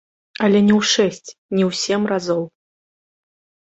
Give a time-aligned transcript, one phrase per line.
[0.47, 1.29] Але не ў шэсць,
[1.59, 2.43] не ў сем разоў.